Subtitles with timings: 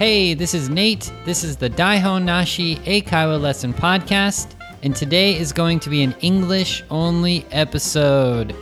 [0.00, 1.12] Hey, this is Nate.
[1.26, 6.14] This is the Daihon Nashi Eikaiwa Lesson Podcast, and today is going to be an
[6.22, 8.56] English only episode.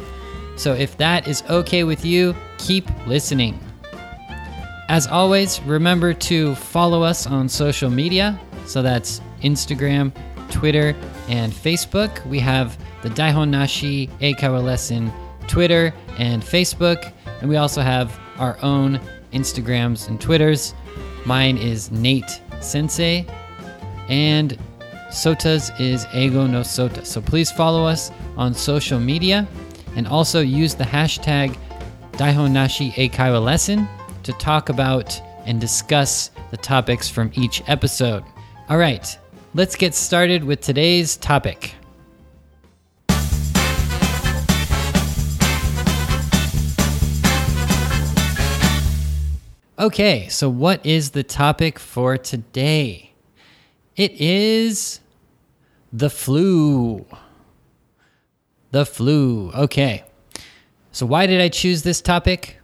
[0.56, 3.56] So if that is okay with you, keep listening.
[4.88, 8.36] As always, remember to follow us on social media.
[8.66, 10.10] So that's Instagram,
[10.50, 10.96] Twitter,
[11.28, 12.26] and Facebook.
[12.26, 15.12] We have the Daihon Nashi Eikaiwa Lesson
[15.46, 18.98] Twitter and Facebook, and we also have our own
[19.32, 20.74] Instagrams and Twitters.
[21.28, 23.26] Mine is Nate Sensei,
[24.08, 24.58] and
[25.10, 27.04] Sota's is Eigo no Sota.
[27.04, 29.46] So please follow us on social media
[29.94, 31.54] and also use the hashtag
[32.12, 33.86] Daihonashi Eikaiwa Lesson
[34.22, 38.24] to talk about and discuss the topics from each episode.
[38.70, 39.18] All right,
[39.52, 41.74] let's get started with today's topic.
[49.78, 53.12] Okay, so what is the topic for today?
[53.94, 54.98] It is
[55.92, 57.06] the flu.
[58.72, 59.52] The flu.
[59.52, 60.02] Okay.
[60.90, 62.58] So, why did I choose this topic?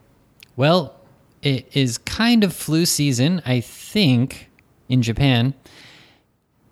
[0.56, 0.96] Well,
[1.40, 4.50] it is kind of flu season, I think,
[4.88, 5.54] in Japan.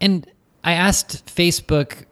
[0.01, 0.29] And
[0.65, 2.05] I asked Facebook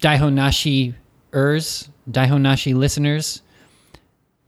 [0.00, 0.94] Daihonashi
[1.32, 3.42] ers, Daihonashi listeners,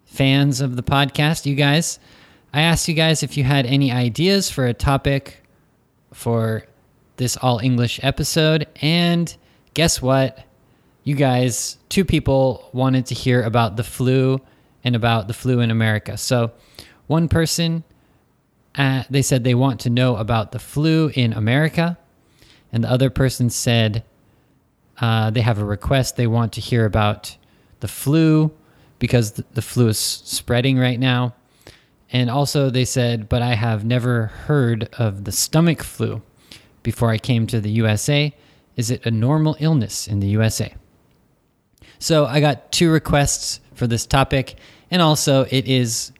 [0.06, 2.00] fans of the podcast, you guys.
[2.54, 5.42] I asked you guys if you had any ideas for a topic
[6.12, 6.62] for
[7.16, 8.68] this all English episode.
[8.80, 9.36] And
[9.74, 10.38] guess what?
[11.02, 14.40] You guys, two people wanted to hear about the flu
[14.84, 16.16] and about the flu in America.
[16.16, 16.52] So,
[17.08, 17.82] one person,
[18.76, 21.98] uh, they said they want to know about the flu in America.
[22.72, 24.04] And the other person said
[25.00, 26.14] uh, they have a request.
[26.14, 27.36] They want to hear about
[27.80, 28.52] the flu
[29.00, 31.34] because the, the flu is spreading right now.
[32.14, 36.22] And also, they said, but I have never heard of the stomach flu
[36.84, 38.32] before I came to the USA.
[38.76, 40.76] Is it a normal illness in the USA?
[41.98, 44.54] So, I got two requests for this topic.
[44.92, 46.12] And also, it is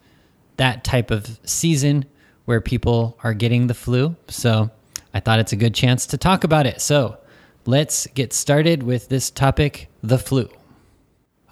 [0.57, 2.07] that type of season
[2.45, 4.17] where people are getting the flu.
[4.27, 4.71] So,
[5.15, 6.81] I thought it's a good chance to talk about it.
[6.81, 7.19] So,
[7.67, 10.49] let's get started with this topic the flu.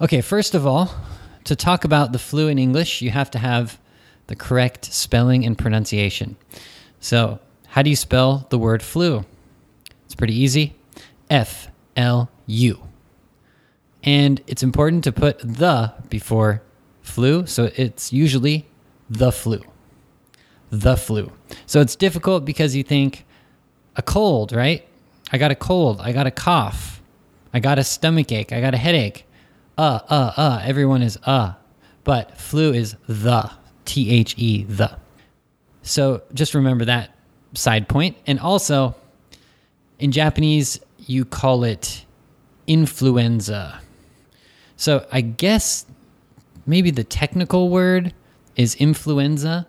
[0.01, 0.93] Okay, first of all,
[1.45, 3.79] to talk about the flu in English, you have to have
[4.27, 6.35] the correct spelling and pronunciation.
[6.99, 9.25] So, how do you spell the word flu?
[10.05, 10.75] It's pretty easy
[11.29, 12.87] F L U.
[14.03, 16.61] And it's important to put the before
[17.01, 18.65] flu, so it's usually
[19.09, 19.61] the flu.
[20.69, 21.31] The flu.
[21.65, 23.25] So it's difficult because you think
[23.95, 24.85] a cold, right?
[25.31, 27.01] I got a cold, I got a cough,
[27.53, 29.25] I got a stomach ache, I got a headache.
[29.77, 31.53] Uh, uh, uh, everyone is uh.
[32.03, 33.49] But flu is the.
[33.85, 34.97] T H E, the.
[35.81, 37.15] So just remember that
[37.53, 38.17] side point.
[38.25, 38.95] And also,
[39.99, 42.05] in Japanese, you call it
[42.67, 43.81] influenza.
[44.77, 45.85] So I guess
[46.65, 48.13] maybe the technical word
[48.55, 49.67] is influenza.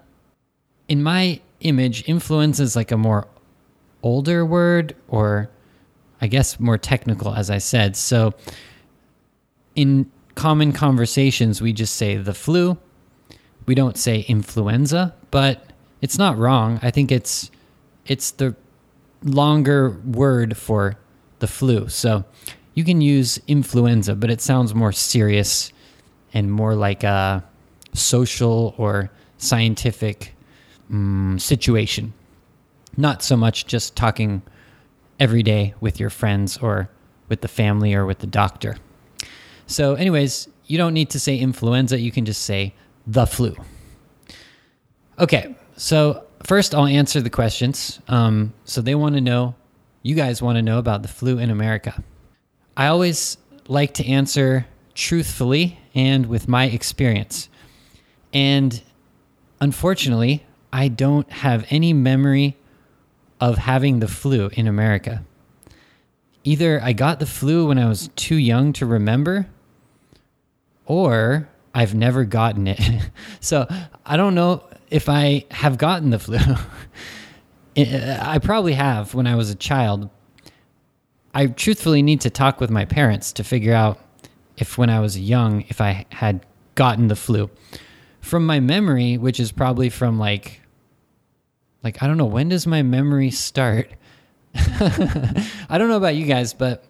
[0.89, 3.27] In my image, influenza is like a more
[4.03, 5.51] older word, or
[6.21, 7.97] I guess more technical, as I said.
[7.97, 8.35] So
[9.75, 12.79] in common conversations, we just say the flu
[13.67, 16.79] we don't say influenza, but it's not wrong.
[16.83, 17.51] I think it's
[18.07, 18.55] it's the
[19.23, 20.99] longer word for
[21.39, 21.89] the flu.
[21.89, 22.25] So
[22.75, 25.73] you can use influenza, but it sounds more serious
[26.35, 27.45] and more like a
[27.95, 30.35] social or scientific
[30.91, 32.13] um, situation.
[32.97, 34.43] Not so much just talking
[35.19, 36.91] every day with your friends or
[37.29, 38.77] with the family or with the doctor.
[39.67, 41.99] So, anyways, you don't need to say influenza.
[41.99, 42.75] You can just say
[43.07, 43.57] the flu.
[45.19, 48.01] Okay, so first I'll answer the questions.
[48.09, 49.55] Um, so they want to know,
[50.03, 52.03] you guys want to know about the flu in America.
[52.77, 53.37] I always
[53.69, 57.49] like to answer truthfully and with my experience.
[58.33, 58.83] And
[59.61, 62.57] unfortunately, I don't have any memory
[63.41, 65.25] of having the flu in America.
[66.43, 69.47] Either I got the flu when I was too young to remember,
[70.87, 72.81] or I've never gotten it.
[73.41, 73.67] so
[74.07, 76.39] I don't know if I have gotten the flu.
[77.77, 80.09] I probably have when I was a child.
[81.35, 83.99] I truthfully need to talk with my parents to figure out
[84.57, 87.51] if when I was young, if I had gotten the flu.
[88.21, 90.61] From my memory, which is probably from like,
[91.83, 93.91] like, I don't know, when does my memory start?
[94.55, 96.85] I don't know about you guys, but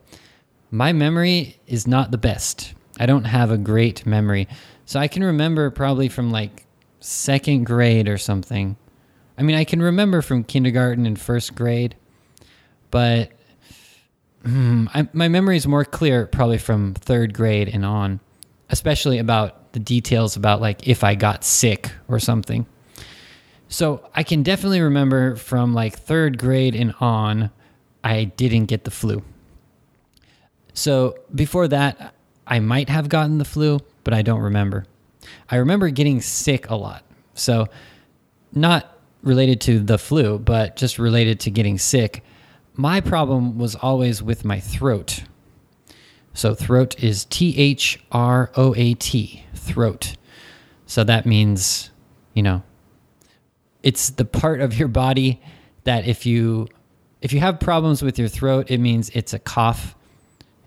[0.70, 2.74] my memory is not the best.
[3.00, 4.46] I don't have a great memory.
[4.86, 6.66] So I can remember probably from like
[7.00, 8.76] second grade or something.
[9.36, 11.96] I mean, I can remember from kindergarten and first grade,
[12.90, 13.32] but
[14.44, 18.20] hmm, I, my memory is more clear probably from third grade and on,
[18.70, 22.66] especially about the details about like if I got sick or something.
[23.68, 27.50] So I can definitely remember from like third grade and on,
[28.04, 29.24] I didn't get the flu.
[30.74, 32.14] So before that,
[32.46, 34.86] I might have gotten the flu, but I don't remember.
[35.50, 37.04] I remember getting sick a lot.
[37.34, 37.66] So,
[38.52, 42.22] not related to the flu, but just related to getting sick.
[42.74, 45.24] My problem was always with my throat.
[46.34, 50.16] So, throat is T H R O A T, throat.
[50.86, 51.90] So, that means,
[52.34, 52.62] you know,
[53.82, 55.40] it's the part of your body
[55.84, 56.68] that if you
[57.20, 59.94] if you have problems with your throat, it means it's a cough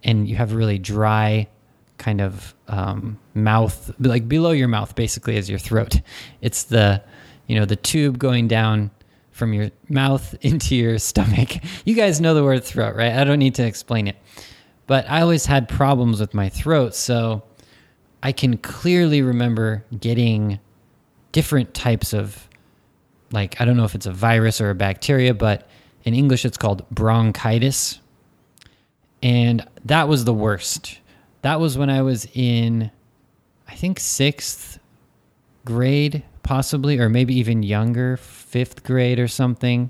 [0.03, 1.47] and you have really dry
[1.97, 6.01] kind of um, mouth, like below your mouth, basically, is your throat.
[6.41, 7.01] It's the,
[7.47, 8.91] you know, the tube going down
[9.31, 11.55] from your mouth into your stomach.
[11.85, 13.13] You guys know the word throat, right?
[13.13, 14.17] I don't need to explain it.
[14.85, 17.43] But I always had problems with my throat, so
[18.23, 20.59] I can clearly remember getting
[21.33, 22.47] different types of,
[23.31, 25.69] like, I don't know if it's a virus or a bacteria, but
[26.05, 27.99] in English it's called bronchitis.
[29.21, 30.99] And that was the worst
[31.47, 32.91] that was when I was in,
[33.69, 34.79] I think, sixth
[35.63, 39.89] grade, possibly, or maybe even younger, fifth grade or something.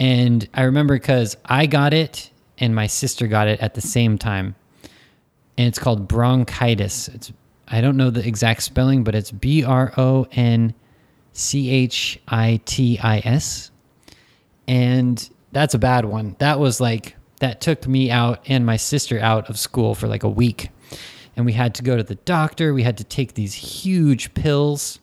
[0.00, 4.16] And I remember because I got it and my sister got it at the same
[4.16, 4.54] time.
[5.58, 7.08] And it's called bronchitis.
[7.08, 7.30] It's
[7.68, 10.72] I don't know the exact spelling, but it's B R O N
[11.34, 13.70] C H I T I S.
[14.66, 16.34] And that's a bad one.
[16.38, 20.22] That was like that took me out and my sister out of school for like
[20.22, 20.70] a week.
[21.36, 22.72] And we had to go to the doctor.
[22.72, 24.98] We had to take these huge pills,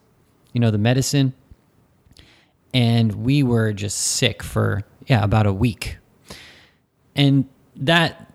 [0.52, 1.34] you know, the medicine.
[2.74, 5.98] And we were just sick for, yeah, about a week.
[7.16, 8.34] And that,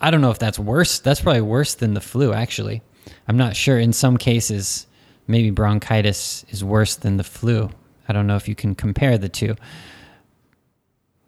[0.00, 1.00] I don't know if that's worse.
[1.00, 2.80] That's probably worse than the flu, actually.
[3.26, 3.76] I'm not sure.
[3.76, 4.86] In some cases,
[5.26, 7.70] maybe bronchitis is worse than the flu.
[8.08, 9.56] I don't know if you can compare the two.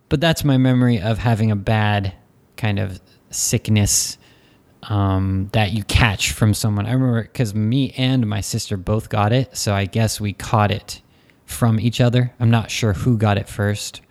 [0.09, 2.15] But that's my memory of having a bad
[2.61, 4.19] kind of sickness
[4.85, 6.87] um, that you catch from someone.
[6.87, 10.71] I remember because me and my sister both got it, so I guess we caught
[10.71, 11.01] it
[11.47, 12.33] from each other.
[12.39, 14.03] I'm not sure who got it first,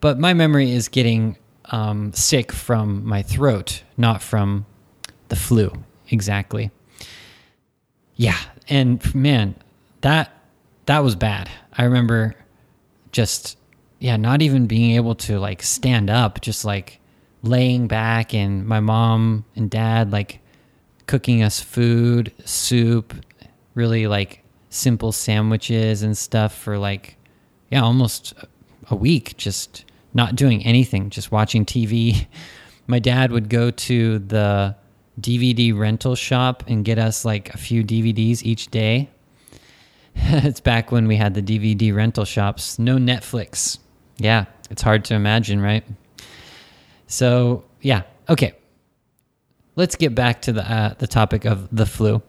[0.00, 1.36] but my memory is getting
[1.66, 4.66] um, sick from my throat, not from
[5.28, 5.72] the flu
[6.08, 6.70] exactly.
[8.16, 8.38] Yeah,
[8.68, 9.54] and man,
[10.02, 10.32] that
[10.86, 11.48] that was bad.
[11.72, 12.34] I remember
[13.12, 13.56] just
[13.98, 16.99] yeah, not even being able to like stand up, just like
[17.42, 20.40] laying back and my mom and dad like
[21.06, 23.14] cooking us food, soup,
[23.74, 27.16] really like simple sandwiches and stuff for like
[27.70, 28.34] yeah, almost
[28.88, 32.26] a week just not doing anything, just watching TV.
[32.86, 34.74] My dad would go to the
[35.20, 39.08] DVD rental shop and get us like a few DVDs each day.
[40.14, 43.78] it's back when we had the DVD rental shops, no Netflix.
[44.18, 45.84] Yeah, it's hard to imagine, right?
[47.10, 48.52] So yeah, okay.
[49.74, 52.22] Let's get back to the uh, the topic of the flu.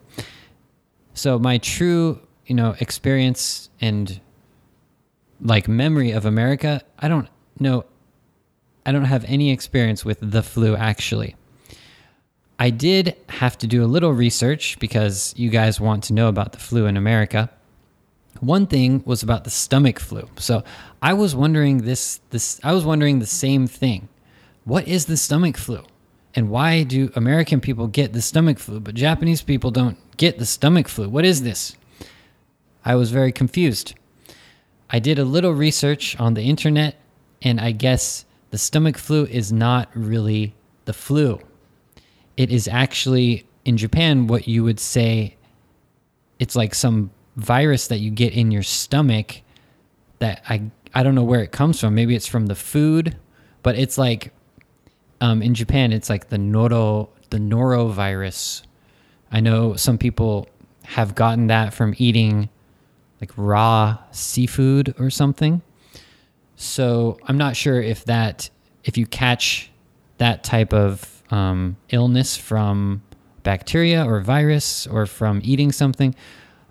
[1.13, 4.19] So my true, you know, experience and
[5.39, 7.29] like memory of America, I don't
[7.59, 7.85] know.
[8.85, 11.35] I don't have any experience with the flu actually.
[12.57, 16.53] I did have to do a little research because you guys want to know about
[16.53, 17.51] the flu in America.
[18.39, 20.27] One thing was about the stomach flu.
[20.37, 20.63] So
[21.03, 24.09] I was wondering this this I was wondering the same thing
[24.63, 25.83] what is the stomach flu?
[26.33, 30.45] And why do American people get the stomach flu, but Japanese people don't get the
[30.45, 31.09] stomach flu?
[31.09, 31.75] What is this?
[32.85, 33.95] I was very confused.
[34.89, 36.95] I did a little research on the internet,
[37.41, 41.39] and I guess the stomach flu is not really the flu.
[42.37, 45.35] It is actually, in Japan, what you would say
[46.39, 49.41] it's like some virus that you get in your stomach
[50.19, 51.93] that I, I don't know where it comes from.
[51.93, 53.15] Maybe it's from the food,
[53.61, 54.33] but it's like
[55.21, 58.63] um, in Japan, it's like the noro the norovirus.
[59.31, 60.49] I know some people
[60.83, 62.49] have gotten that from eating
[63.21, 65.61] like raw seafood or something.
[66.57, 68.49] So I'm not sure if that
[68.83, 69.71] if you catch
[70.17, 73.01] that type of um, illness from
[73.43, 76.13] bacteria or virus or from eating something.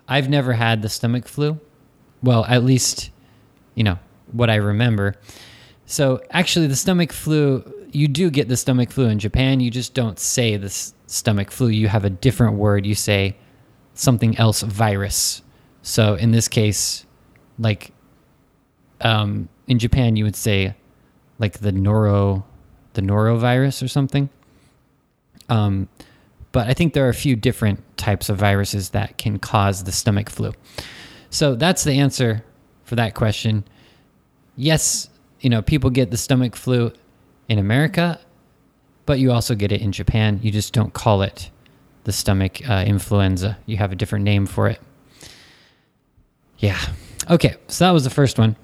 [0.07, 1.59] I've never had the stomach flu.
[2.21, 3.09] Well, at least,
[3.75, 3.97] you know,
[4.31, 5.15] what I remember.
[5.85, 9.59] So actually, the stomach flu you do get the stomach flu in Japan.
[9.59, 11.67] You just don't say the stomach flu.
[11.67, 12.85] You have a different word.
[12.85, 13.35] You say
[13.93, 15.41] something else virus.
[15.81, 17.05] So in this case,
[17.59, 17.91] like
[19.01, 20.75] um, in Japan you would say
[21.39, 22.43] like the noro
[22.93, 24.29] the norovirus or something.
[25.49, 25.87] Um,
[26.51, 29.91] but I think there are a few different types of viruses that can cause the
[29.91, 30.51] stomach flu.
[31.29, 32.43] So that's the answer
[32.83, 33.63] for that question.
[34.57, 36.91] Yes, you know, people get the stomach flu
[37.51, 38.17] in America,
[39.05, 40.39] but you also get it in Japan.
[40.41, 41.51] You just don't call it
[42.05, 43.57] the stomach uh, influenza.
[43.65, 44.79] You have a different name for it.
[46.59, 46.79] Yeah.
[47.29, 48.55] Okay, so that was the first one.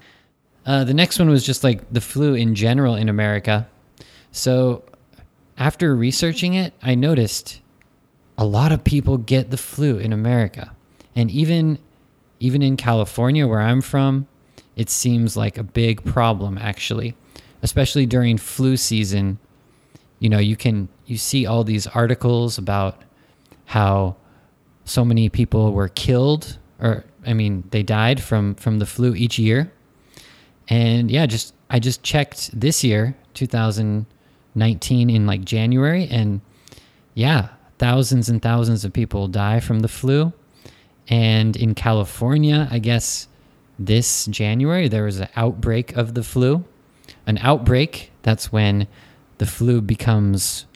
[0.64, 3.68] Uh, the next one was just like the flu in general in America.
[4.32, 4.84] So
[5.58, 7.60] after researching it, I noticed
[8.38, 10.74] a lot of people get the flu in America.
[11.14, 11.78] And even
[12.40, 14.28] even in California where I'm from,
[14.76, 17.16] it seems like a big problem actually,
[17.62, 19.38] especially during flu season.
[20.18, 23.02] You know, you can you see all these articles about
[23.66, 24.16] how
[24.84, 29.38] so many people were killed or I mean, they died from from the flu each
[29.38, 29.72] year.
[30.68, 36.40] And yeah, just I just checked this year, 2019 in like January and
[37.14, 37.48] yeah,
[37.78, 40.32] thousands and thousands of people die from the flu.
[41.08, 43.28] And in California, I guess
[43.78, 46.64] this January, there was an outbreak of the flu.
[47.26, 48.86] An outbreak, that's when
[49.38, 50.66] the flu becomes,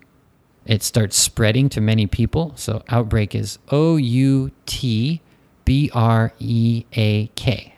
[0.66, 2.52] it starts spreading to many people.
[2.56, 5.20] So, outbreak is O U T
[5.64, 7.74] B R E A K.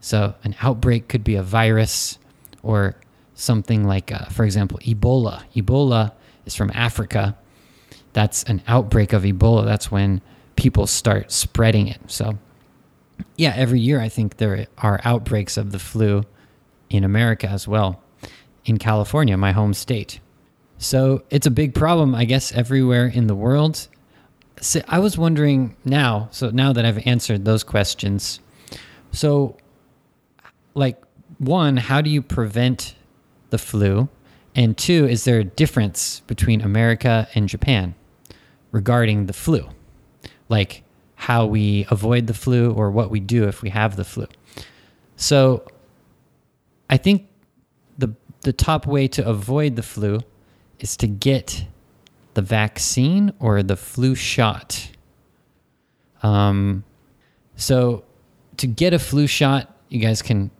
[0.00, 2.18] So, an outbreak could be a virus
[2.62, 2.96] or
[3.34, 5.42] something like, uh, for example, Ebola.
[5.54, 6.12] Ebola
[6.44, 7.36] is from Africa
[8.12, 9.64] that's an outbreak of Ebola.
[9.64, 10.20] That's when
[10.56, 12.00] people start spreading it.
[12.08, 12.38] So,
[13.36, 16.24] yeah, every year I think there are outbreaks of the flu
[16.92, 18.02] in America as well,
[18.64, 20.20] in California, my home state.
[20.78, 23.88] So it's a big problem, I guess, everywhere in the world.
[24.60, 28.40] So I was wondering now, so now that I've answered those questions,
[29.10, 29.56] so
[30.74, 31.02] like,
[31.38, 32.94] one, how do you prevent
[33.50, 34.08] the flu?
[34.54, 37.94] And two, is there a difference between America and Japan?
[38.72, 39.68] regarding the flu,
[40.48, 40.82] like
[41.14, 44.26] how we avoid the flu or what we do if we have the flu.
[45.14, 45.64] So
[46.88, 47.28] I think
[47.98, 50.20] the the top way to avoid the flu
[50.78, 51.64] is to get
[52.34, 54.90] the vaccine or the flu shot.
[56.22, 56.84] Um,
[57.56, 58.04] so
[58.56, 60.50] to get a flu shot, you guys can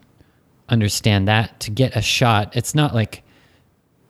[0.69, 1.61] understand that.
[1.61, 3.23] To get a shot, it's not like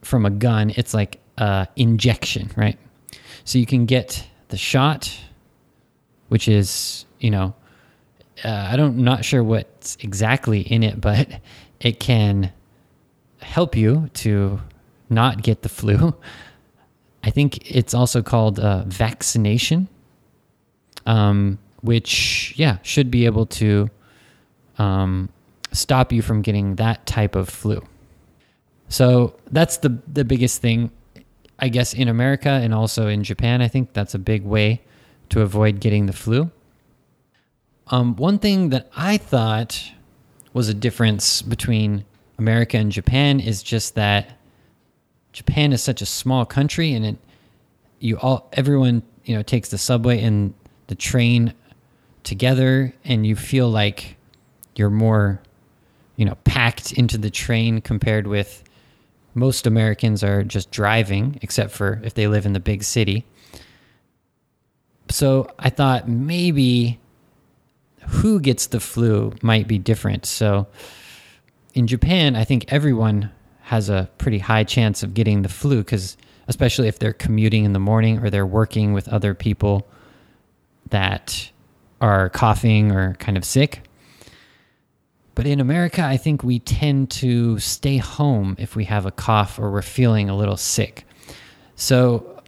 [0.02, 2.78] from a gun, it's like a injection, right?
[3.44, 5.16] So you can get the shot,
[6.28, 7.54] which is, you know,
[8.44, 11.28] uh, I don't not sure what's exactly in it, but
[11.82, 12.52] it can
[13.40, 14.60] help you to
[15.10, 16.14] not get the flu.
[17.24, 19.88] I think it's also called uh, vaccination,
[21.06, 23.90] um, which yeah should be able to
[24.78, 25.28] um,
[25.72, 27.84] stop you from getting that type of flu.
[28.88, 30.90] So that's the the biggest thing
[31.58, 34.82] I guess in America and also in Japan, I think that's a big way
[35.28, 36.50] to avoid getting the flu.
[37.86, 39.92] Um, one thing that I thought
[40.52, 42.04] was a difference between
[42.38, 44.38] America and Japan is just that
[45.32, 47.16] Japan is such a small country, and it
[48.00, 50.54] you all everyone you know takes the subway and
[50.88, 51.54] the train
[52.24, 54.16] together, and you feel like
[54.76, 55.40] you're more
[56.16, 58.62] you know packed into the train compared with
[59.34, 63.24] most Americans are just driving, except for if they live in the big city.
[65.08, 66.98] So I thought maybe
[68.08, 70.26] who gets the flu might be different.
[70.26, 70.66] So
[71.74, 73.30] in Japan, I think everyone
[73.62, 76.16] has a pretty high chance of getting the flu because,
[76.48, 79.86] especially if they're commuting in the morning or they're working with other people
[80.90, 81.50] that
[82.00, 83.82] are coughing or kind of sick.
[85.34, 89.58] But in America, I think we tend to stay home if we have a cough
[89.58, 91.04] or we're feeling a little sick.
[91.76, 92.42] So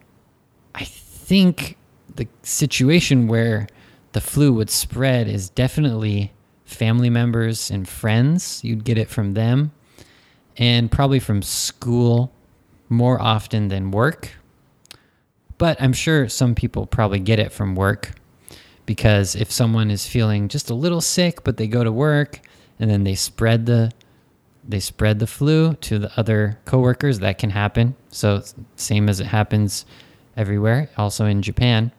[0.74, 1.78] I think
[2.16, 3.68] the situation where
[4.14, 6.32] the flu would spread is definitely
[6.64, 8.62] family members and friends.
[8.64, 9.72] You'd get it from them
[10.56, 12.32] and probably from school
[12.88, 14.30] more often than work.
[15.58, 18.12] But I'm sure some people probably get it from work
[18.86, 22.40] because if someone is feeling just a little sick, but they go to work,
[22.78, 23.92] and then they spread the
[24.66, 27.18] they spread the flu to the other coworkers.
[27.18, 27.96] That can happen.
[28.08, 28.42] So
[28.76, 29.84] same as it happens
[30.36, 31.92] everywhere, also in Japan.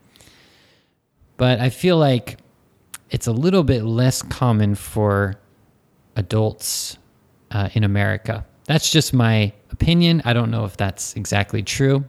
[1.37, 2.37] But I feel like
[3.09, 5.35] it's a little bit less common for
[6.15, 6.97] adults
[7.51, 8.45] uh, in America.
[8.65, 10.21] That's just my opinion.
[10.25, 12.05] I don't know if that's exactly true.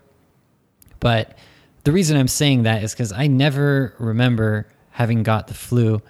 [1.01, 1.37] But
[1.85, 6.01] the reason I'm saying that is because I never remember having got the flu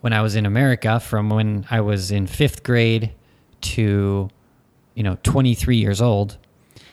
[0.00, 3.12] when I was in America from when I was in fifth grade
[3.62, 4.28] to,
[4.94, 6.36] you know, 23 years old.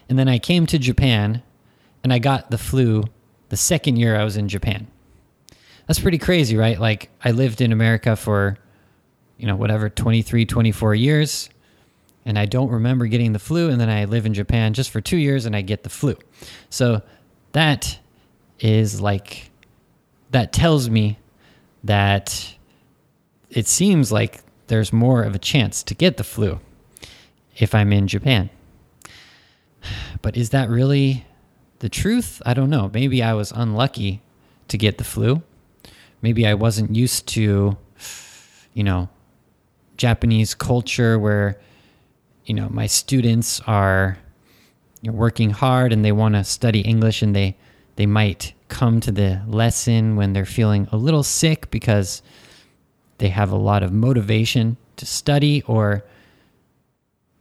[0.08, 1.44] And then I came to Japan
[2.04, 3.04] and I got the flu
[3.50, 4.88] the second year I was in Japan.
[5.88, 6.80] That's pretty crazy, right?
[6.80, 8.58] Like I lived in America for,
[9.38, 11.50] you know, whatever, 23, 24 years.
[12.25, 13.70] And I don't remember getting the flu.
[13.70, 16.16] And then I live in Japan just for two years and I get the flu.
[16.70, 17.02] So
[17.52, 18.00] that
[18.60, 19.52] is like,
[20.32, 21.20] that tells me
[21.84, 22.56] that
[23.50, 26.60] it seems like there's more of a chance to get the flu
[27.58, 28.50] if I'm in Japan.
[30.22, 31.25] But is that really
[31.80, 32.42] the truth?
[32.46, 32.90] I don't know.
[32.94, 34.22] Maybe I was unlucky
[34.70, 35.44] to get the flu.
[36.24, 37.77] Maybe I wasn't used to,
[38.74, 39.10] you know,
[39.98, 41.60] Japanese culture where,
[42.46, 44.18] you know, my students are
[45.01, 47.56] you know, working hard and they want to study English and they
[47.96, 52.24] they might come to the lesson when they're feeling a little sick because
[53.20, 56.03] they have a lot of motivation to study or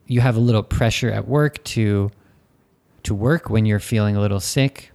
[0.06, 2.10] you have a little pressure at work to
[3.04, 4.90] to work when you're feeling a little sick.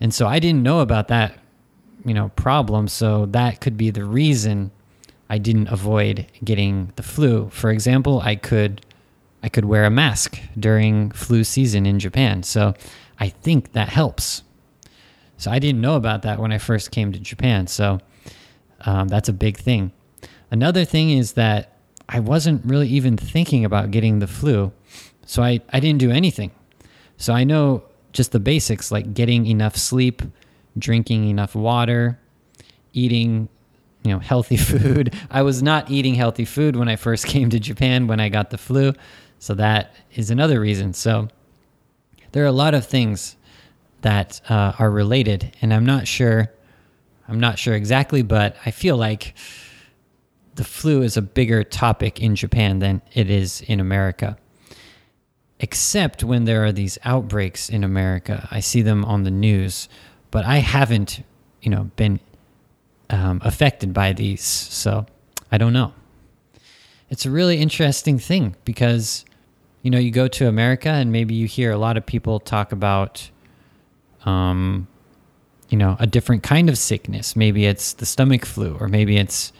[0.00, 1.38] And so I didn't know about that,
[2.04, 4.70] you know, problem, so that could be the reason
[5.28, 7.48] I didn't avoid getting the flu.
[7.50, 8.84] For example, I could
[9.42, 12.42] I could wear a mask during flu season in Japan.
[12.42, 12.74] So
[13.18, 14.42] I think that helps.
[15.36, 17.66] So I didn't know about that when I first came to Japan.
[17.66, 17.98] So
[18.86, 19.90] um, that's a big thing.
[20.50, 21.78] Another thing is that
[22.08, 24.70] I wasn't really even thinking about getting the flu.
[25.26, 26.52] So I, I didn't do anything.
[27.16, 27.82] So I know
[28.12, 30.22] just the basics like getting enough sleep,
[30.78, 32.18] drinking enough water,
[32.92, 33.48] eating
[34.04, 35.14] you know healthy food.
[35.30, 38.50] I was not eating healthy food when I first came to Japan when I got
[38.50, 38.92] the flu.
[39.38, 40.94] So that is another reason.
[40.94, 41.28] So
[42.32, 43.36] there are a lot of things
[44.02, 46.52] that uh, are related, and I'm not sure.
[47.28, 49.34] I'm not sure exactly, but I feel like
[50.56, 54.36] the flu is a bigger topic in Japan than it is in America
[55.62, 58.48] except when there are these outbreaks in America.
[58.50, 59.88] I see them on the news,
[60.32, 61.22] but I haven't,
[61.60, 62.18] you know, been
[63.10, 64.42] um, affected by these.
[64.42, 65.06] So
[65.52, 65.92] I don't know.
[67.10, 69.24] It's a really interesting thing because,
[69.82, 72.72] you know, you go to America and maybe you hear a lot of people talk
[72.72, 73.30] about,
[74.24, 74.88] um,
[75.68, 77.36] you know, a different kind of sickness.
[77.36, 79.52] Maybe it's the stomach flu, or maybe it's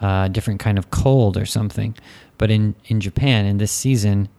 [0.00, 1.94] a different kind of cold or something.
[2.38, 4.30] But in, in Japan, in this season,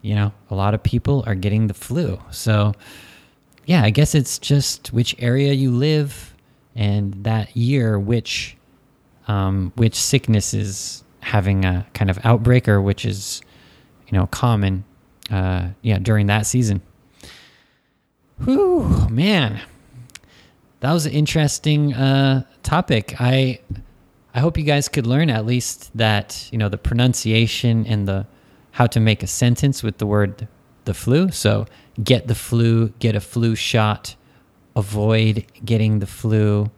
[0.00, 2.18] you know, a lot of people are getting the flu.
[2.30, 2.72] So,
[3.66, 6.34] yeah, I guess it's just which area you live
[6.74, 8.56] and that year which
[9.28, 13.40] um, which sickness is having a kind of outbreak or which is
[14.08, 14.84] you know common
[15.30, 16.82] uh, yeah during that season.
[18.44, 19.60] Whew, man,
[20.80, 23.14] that was an interesting uh, topic.
[23.20, 23.60] I
[24.34, 28.26] I hope you guys could learn at least that you know the pronunciation and the
[28.72, 30.48] how to make a sentence with the word
[30.84, 31.30] the flu.
[31.30, 31.66] So
[32.02, 34.16] get the flu, get a flu shot,
[34.74, 36.70] avoid getting the flu,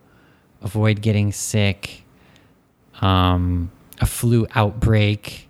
[0.63, 2.05] avoid getting sick,
[3.01, 5.49] um, a flu outbreak.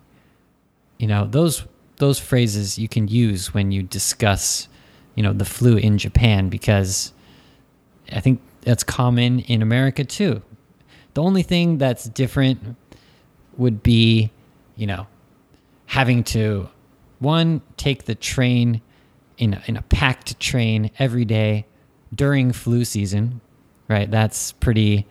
[0.98, 1.64] You know, those
[1.96, 4.68] those phrases you can use when you discuss,
[5.14, 7.12] you know, the flu in Japan because
[8.12, 10.42] I think that's common in America too.
[11.14, 12.76] The only thing that's different
[13.56, 14.30] would be,
[14.76, 15.06] you know,
[15.86, 16.68] having to
[17.18, 18.82] one take the train
[19.38, 21.66] in a, in a packed train every day
[22.14, 23.40] during flu season,
[23.88, 24.10] right?
[24.10, 25.06] That's pretty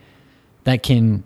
[0.64, 1.24] that can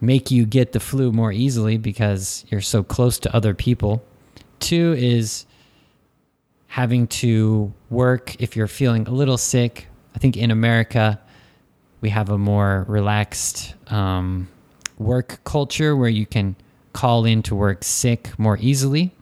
[0.00, 4.02] make you get the flu more easily because you're so close to other people.
[4.60, 5.46] Two is
[6.68, 9.88] having to work if you're feeling a little sick.
[10.14, 11.20] I think in America,
[12.00, 14.48] we have a more relaxed um,
[14.98, 16.56] work culture where you can
[16.92, 19.15] call in to work sick more easily.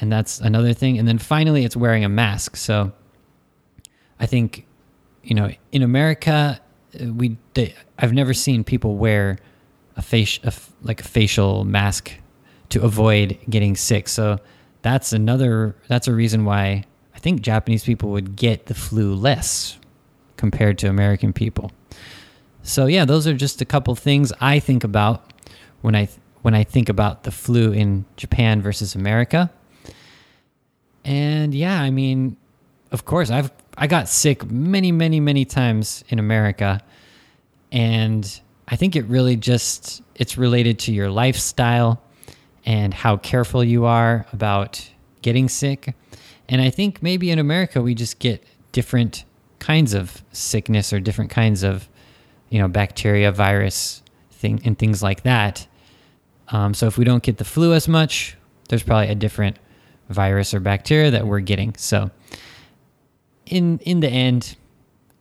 [0.00, 0.98] And that's another thing.
[0.98, 2.56] And then finally, it's wearing a mask.
[2.56, 2.92] So
[4.20, 4.66] I think,
[5.22, 6.60] you know, in America,
[7.00, 9.38] uh, we they, I've never seen people wear
[9.96, 12.12] a face a, like a facial mask
[12.70, 14.08] to avoid getting sick.
[14.08, 14.38] So
[14.82, 19.78] that's another that's a reason why I think Japanese people would get the flu less
[20.36, 21.72] compared to American people.
[22.62, 25.32] So yeah, those are just a couple things I think about
[25.80, 26.08] when I
[26.42, 29.50] when I think about the flu in Japan versus America.
[31.06, 32.36] And yeah, I mean,
[32.90, 36.82] of course, I've I got sick many, many, many times in America,
[37.70, 42.02] and I think it really just it's related to your lifestyle
[42.64, 44.90] and how careful you are about
[45.22, 45.94] getting sick.
[46.48, 48.42] And I think maybe in America we just get
[48.72, 49.24] different
[49.60, 51.88] kinds of sickness or different kinds of,
[52.50, 55.68] you know, bacteria, virus thing and things like that.
[56.48, 58.36] Um, so if we don't get the flu as much,
[58.68, 59.58] there's probably a different
[60.08, 61.74] virus or bacteria that we're getting.
[61.76, 62.10] So
[63.46, 64.56] in in the end,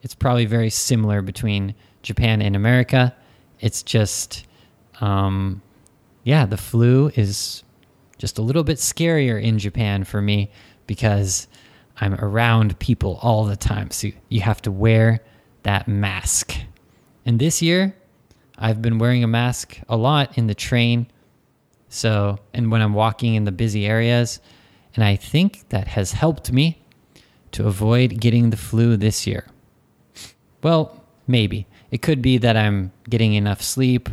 [0.02, 3.16] it's probably very similar between Japan and America.
[3.60, 4.46] It's just,
[5.02, 5.62] um,
[6.24, 7.64] yeah, the flu is
[8.18, 10.52] just a little bit scarier in Japan for me
[10.88, 11.48] because
[11.98, 13.92] I'm around people all the time.
[13.92, 15.22] So you have to wear
[15.64, 16.56] that mask.
[17.26, 17.96] And this year,
[18.58, 21.08] I've been wearing a mask a lot in the train.
[21.90, 24.40] So, and when I'm walking in the busy areas,
[24.96, 26.82] and I think that has helped me
[27.52, 29.46] to avoid getting the flu this year.
[30.64, 31.68] Well, maybe.
[31.92, 34.10] It could be that I'm getting enough sleep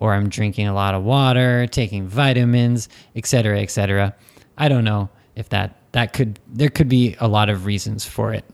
[0.00, 4.14] or I'm drinking a lot of water, taking vitamins, etc., etc.
[4.56, 8.34] I don't know if that that could there could be a lot of reasons for
[8.34, 8.44] it.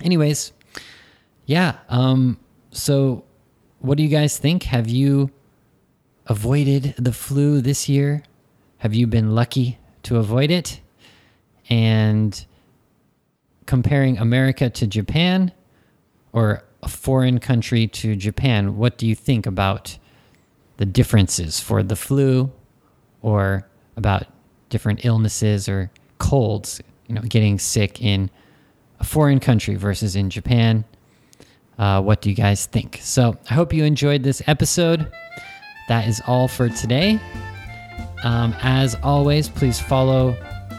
[0.00, 0.52] Anyways,
[1.46, 2.38] yeah, um
[2.70, 3.24] so
[3.80, 4.64] what do you guys think?
[4.64, 5.30] Have you
[6.26, 8.22] avoided the flu this year?
[8.78, 10.80] Have you been lucky to avoid it?
[11.70, 12.44] And
[13.66, 15.52] comparing America to Japan
[16.32, 19.98] or a foreign country to Japan, what do you think about
[20.78, 22.50] the differences for the flu
[23.20, 24.24] or about
[24.70, 28.30] different illnesses or colds, you know, getting sick in
[29.00, 30.84] a foreign country versus in Japan?
[31.78, 32.98] Uh, what do you guys think?
[33.02, 35.12] So I hope you enjoyed this episode.
[35.88, 37.20] That is all for today.
[38.24, 40.32] Um, as always, please follow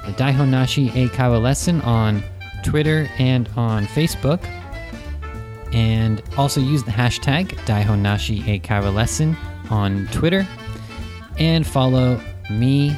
[0.05, 2.23] the Daihonashi Eikaiwa lesson on
[2.63, 4.43] Twitter and on Facebook.
[5.73, 9.38] And also use the hashtag Daihonashi Eikaiwa lesson
[9.69, 10.47] on Twitter.
[11.38, 12.97] And follow me,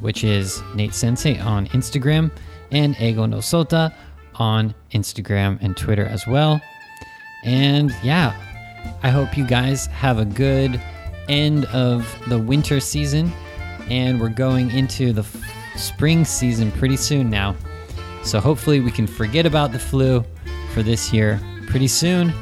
[0.00, 2.30] which is Nate Sensei on Instagram,
[2.70, 3.92] and Eigo no Sota
[4.36, 6.60] on Instagram and Twitter as well.
[7.44, 8.34] And yeah,
[9.02, 10.80] I hope you guys have a good
[11.28, 13.32] end of the winter season.
[13.92, 15.22] And we're going into the
[15.76, 17.54] spring season pretty soon now.
[18.24, 20.24] So hopefully we can forget about the flu
[20.72, 22.32] for this year pretty soon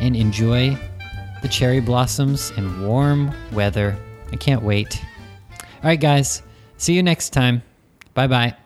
[0.00, 0.76] and enjoy
[1.40, 3.96] the cherry blossoms and warm weather.
[4.32, 5.00] I can't wait.
[5.60, 6.42] All right, guys.
[6.78, 7.62] See you next time.
[8.14, 8.61] Bye bye.